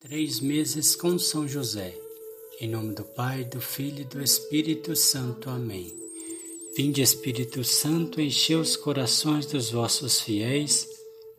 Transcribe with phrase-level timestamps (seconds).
[0.00, 1.94] Três meses com São José.
[2.58, 5.50] Em nome do Pai, do Filho e do Espírito Santo.
[5.50, 5.94] Amém.
[6.74, 10.88] Vinde, Espírito Santo, enchei os corações dos vossos fiéis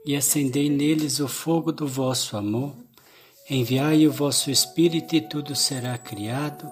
[0.05, 2.71] e acendei neles o fogo do vosso amor.
[3.49, 6.69] Enviai o vosso Espírito e tudo será criado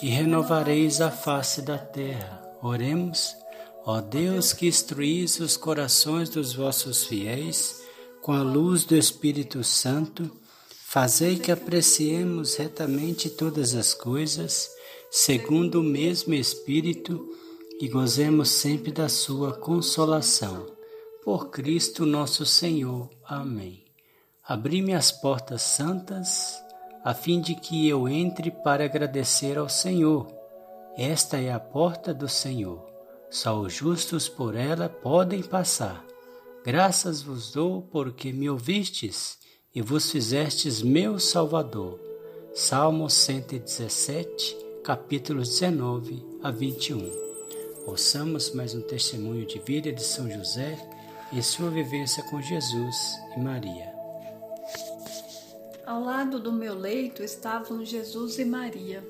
[0.00, 2.40] e renovareis a face da terra.
[2.62, 3.34] Oremos,
[3.84, 7.82] ó Deus que instruís os corações dos vossos fiéis
[8.20, 10.30] com a luz do Espírito Santo
[10.92, 14.70] Fazei que apreciemos retamente todas as coisas,
[15.10, 17.30] segundo o mesmo Espírito,
[17.80, 20.66] e gozemos sempre da Sua consolação.
[21.24, 23.08] Por Cristo nosso Senhor.
[23.24, 23.86] Amém.
[24.46, 26.62] Abri-me as portas santas,
[27.02, 30.30] a fim de que eu entre para agradecer ao Senhor.
[30.98, 32.86] Esta é a porta do Senhor.
[33.30, 36.04] Só os justos por ela podem passar.
[36.62, 39.40] Graças vos dou porque me ouvistes
[39.74, 41.98] e vos fizestes meu Salvador.
[42.54, 44.54] Salmo 117,
[44.84, 47.10] capítulos 19 a 21.
[47.86, 50.76] Ouçamos mais um testemunho de vida de São José
[51.32, 53.90] e sua vivência com Jesus e Maria.
[55.86, 59.02] Ao lado do meu leito estavam Jesus e Maria.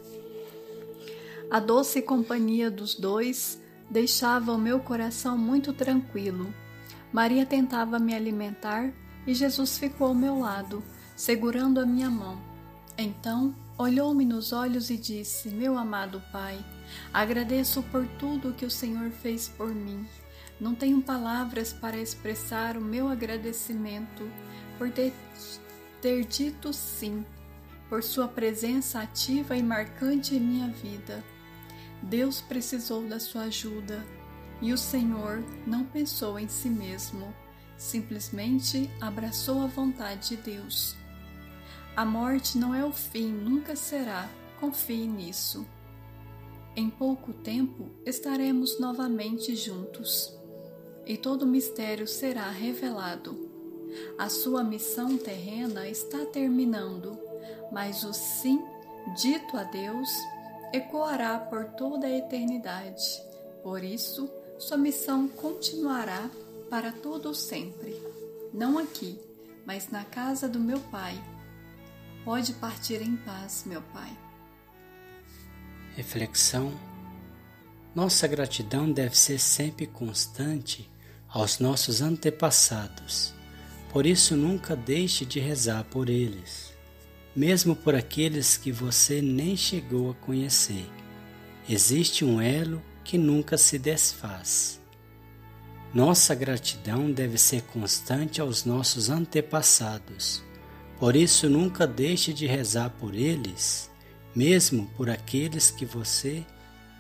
[1.51, 6.55] A doce companhia dos dois deixava o meu coração muito tranquilo.
[7.13, 8.95] Maria tentava me alimentar
[9.27, 10.83] e Jesus ficou ao meu lado,
[11.15, 12.41] segurando a minha mão.
[12.97, 16.63] Então olhou-me nos olhos e disse: Meu amado Pai,
[17.13, 20.07] agradeço por tudo que o Senhor fez por mim.
[20.61, 24.31] Não tenho palavras para expressar o meu agradecimento
[24.79, 25.13] por ter,
[26.01, 27.25] ter dito sim,
[27.89, 31.25] por Sua presença ativa e marcante em minha vida.
[32.03, 34.05] Deus precisou da sua ajuda
[34.61, 37.33] e o Senhor não pensou em si mesmo
[37.83, 40.97] simplesmente abraçou a vontade de Deus.
[41.97, 44.31] A morte não é o fim, nunca será,
[44.61, 45.67] confie nisso.
[46.75, 50.33] Em pouco tempo estaremos novamente juntos
[51.05, 53.51] e todo o mistério será revelado.
[54.17, 57.19] A sua missão terrena está terminando,
[57.71, 58.63] mas o sim
[59.21, 60.09] dito a Deus
[60.73, 63.23] ecoará por toda a eternidade.
[63.63, 66.31] Por isso, sua missão continuará
[66.73, 67.95] para todo sempre,
[68.51, 69.21] não aqui,
[69.67, 71.23] mas na casa do meu Pai.
[72.25, 74.11] Pode partir em paz, meu Pai.
[75.95, 76.73] Reflexão:
[77.95, 80.91] Nossa gratidão deve ser sempre constante
[81.29, 83.35] aos nossos antepassados.
[83.91, 86.73] Por isso, nunca deixe de rezar por eles,
[87.37, 90.89] mesmo por aqueles que você nem chegou a conhecer.
[91.69, 94.82] Existe um elo que nunca se desfaz.
[95.95, 100.43] Nossa gratidão deve ser constante aos nossos antepassados.
[100.99, 103.91] Por isso, nunca deixe de rezar por eles,
[104.35, 106.43] mesmo por aqueles que você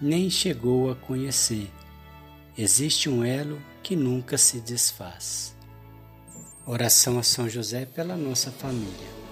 [0.00, 1.70] nem chegou a conhecer.
[2.58, 5.56] Existe um elo que nunca se desfaz.
[6.66, 9.22] Oração a São José pela nossa família.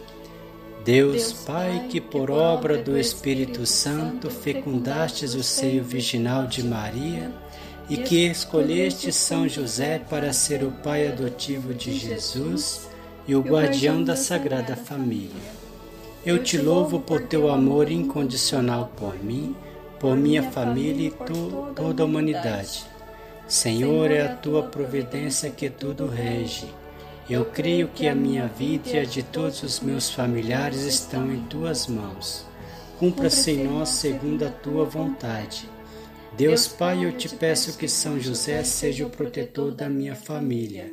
[0.84, 7.30] Deus, Pai, que por obra do Espírito Santo fecundastes o seio virginal de Maria,
[7.90, 12.88] e que escolheste São José para ser o pai adotivo de Jesus
[13.26, 15.60] e o guardião da Sagrada Família.
[16.24, 19.56] Eu te louvo por teu amor incondicional por mim,
[19.98, 22.84] por minha família e tu, toda a humanidade.
[23.48, 26.66] Senhor, é a tua providência que tudo rege.
[27.28, 31.40] Eu creio que a minha vida e a de todos os meus familiares estão em
[31.46, 32.46] tuas mãos.
[33.00, 35.68] Cumpra-se em nós segundo a tua vontade
[36.36, 40.90] Deus Pai, eu te peço que São José seja o protetor da minha família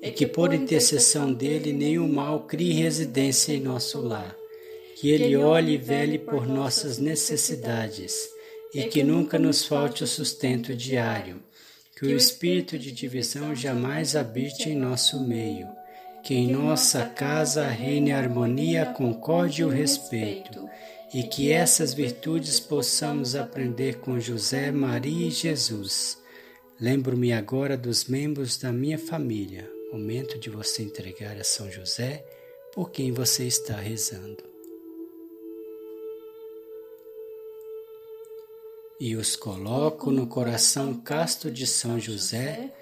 [0.00, 4.34] e que por intercessão dele nenhum mal crie residência em nosso lar.
[4.96, 8.28] Que ele olhe e vele por nossas necessidades
[8.72, 11.42] e que nunca nos falte o sustento diário.
[11.98, 15.66] Que o espírito de divisão jamais habite em nosso meio.
[16.22, 20.66] Que em nossa casa reine a harmonia, a concórdia e o respeito
[21.14, 26.18] e que essas virtudes possamos aprender com José, Maria e Jesus.
[26.80, 29.70] Lembro-me agora dos membros da minha família.
[29.92, 32.24] Momento de você entregar a São José
[32.74, 34.44] por quem você está rezando.
[38.98, 42.72] E os coloco no coração casto de São José,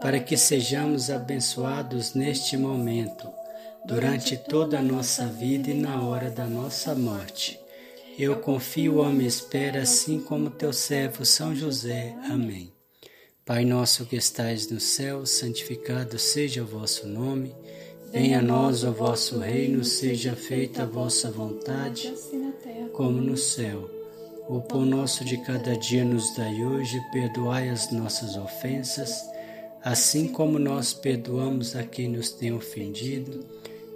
[0.00, 3.28] para que sejamos abençoados neste momento,
[3.86, 7.61] durante toda a nossa vida e na hora da nossa morte
[8.18, 12.14] eu confio, a me espera, assim como teu servo São José.
[12.30, 12.72] Amém.
[13.44, 17.54] Pai nosso que estais no céu, santificado seja o vosso nome.
[18.12, 22.12] Venha a nós o vosso reino, seja feita a vossa vontade,
[22.92, 23.88] como no céu.
[24.48, 29.24] O pão nosso de cada dia nos dai hoje, perdoai as nossas ofensas,
[29.82, 33.44] assim como nós perdoamos a quem nos tem ofendido,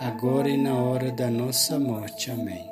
[0.00, 2.30] agora e na hora da nossa morte.
[2.30, 2.64] Amém.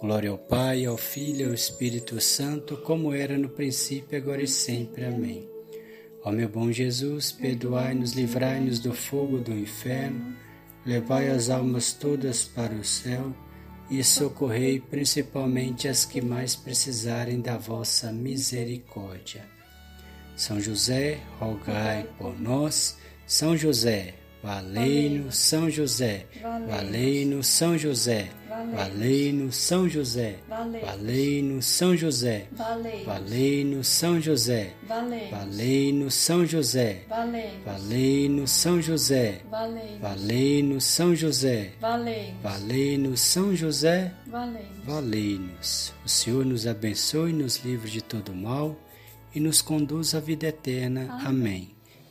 [0.00, 4.48] Glória ao Pai, ao Filho e ao Espírito Santo, como era no princípio, agora e
[4.48, 5.04] sempre.
[5.04, 5.48] Amém.
[6.24, 10.36] Ó meu bom Jesus, perdoai-nos, livrai-nos do fogo do inferno,
[10.84, 13.32] levai as almas todas para o céu
[13.88, 19.46] e socorrei principalmente as que mais precisarem da vossa misericórdia.
[20.34, 22.98] São José, rogai por nós.
[23.26, 25.36] São José, valei-nos.
[25.36, 26.26] São José,
[26.66, 27.46] valei-nos.
[27.46, 28.28] São José,
[28.74, 32.46] Valei-nos São José, valei-nos São José,
[33.06, 34.72] valei-nos São José,
[35.30, 37.04] valei-nos São José,
[37.64, 39.40] valei-nos São José,
[40.02, 41.72] valei-nos São José,
[42.42, 44.12] valei-nos São José,
[44.84, 45.94] valei-nos.
[46.04, 48.76] O Senhor nos abençoe, nos livre de todo mal
[49.32, 51.20] e nos conduz à vida eterna.
[51.24, 51.77] Amém.